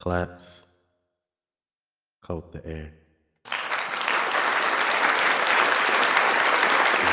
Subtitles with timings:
[0.00, 0.64] Claps
[2.22, 2.92] coat the air.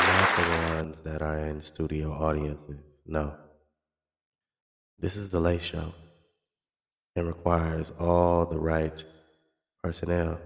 [0.06, 0.42] Not the
[0.74, 3.02] ones that are in studio audiences.
[3.04, 3.34] No.
[5.00, 5.92] This is the late show
[7.16, 9.02] and requires all the right
[9.82, 10.38] personnel.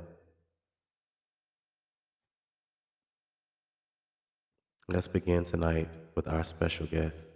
[4.89, 7.27] Let's begin tonight with our special guest.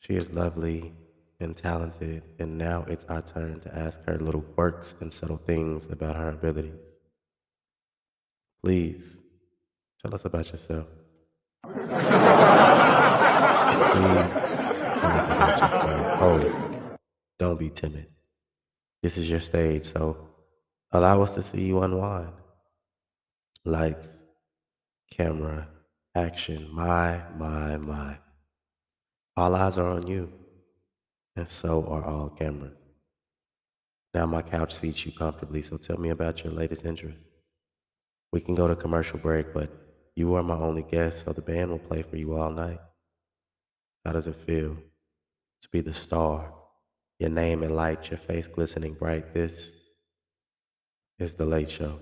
[0.00, 0.92] She is lovely
[1.40, 5.86] and talented, and now it's our turn to ask her little quirks and subtle things
[5.86, 6.96] about her abilities.
[8.62, 9.20] Please
[10.02, 10.86] tell us about yourself.
[11.64, 11.80] Please
[15.00, 16.20] tell us about yourself.
[16.20, 16.98] Oh,
[17.38, 18.06] don't be timid.
[19.02, 20.28] This is your stage, so
[20.92, 22.32] allow us to see you unwind.
[23.64, 24.24] Lights,
[25.10, 25.68] camera,
[26.14, 26.68] action.
[26.70, 28.18] My, my, my.
[29.36, 30.30] All eyes are on you,
[31.36, 32.76] and so are all cameras.
[34.14, 37.18] Now my couch seats you comfortably, so tell me about your latest interest.
[38.32, 39.70] We can go to commercial break, but
[40.16, 42.80] you are my only guest, so the band will play for you all night.
[44.04, 44.76] How does it feel
[45.62, 46.52] to be the star?
[47.18, 49.34] Your name in lights, your face glistening bright.
[49.34, 49.72] This
[51.18, 52.00] is The Late Show.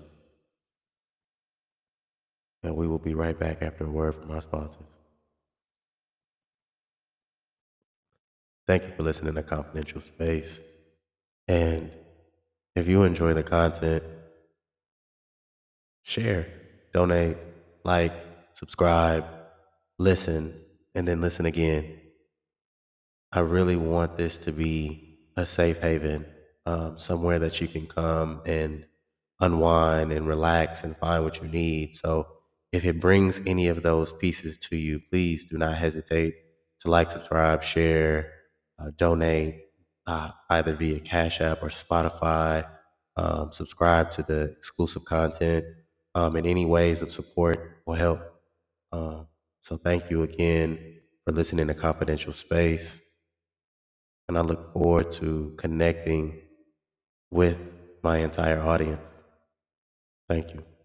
[2.63, 4.97] And we will be right back after a word from our sponsors.
[8.69, 10.61] Thank you for listening to Confidential Space.
[11.47, 11.89] And
[12.75, 14.03] if you enjoy the content,
[16.03, 16.45] share,
[16.93, 17.37] donate,
[17.83, 18.13] like,
[18.53, 19.25] subscribe,
[19.97, 20.53] listen,
[20.93, 21.99] and then listen again.
[23.31, 26.27] I really want this to be a safe haven,
[26.67, 28.85] um, somewhere that you can come and
[29.39, 31.95] unwind and relax and find what you need.
[31.95, 32.27] So
[32.71, 36.35] if it brings any of those pieces to you, please do not hesitate
[36.81, 38.35] to like, subscribe, share,
[38.81, 39.61] uh, donate,
[40.07, 42.67] uh, either via Cash App or Spotify.
[43.17, 45.65] Um, subscribe to the exclusive content,
[46.15, 48.21] um, and any ways of support will help.
[48.91, 49.27] Um,
[49.61, 53.01] so thank you again for listening to Confidential Space,
[54.29, 56.41] and I look forward to connecting
[57.31, 57.59] with
[58.03, 59.13] my entire audience.
[60.29, 60.78] Thank you.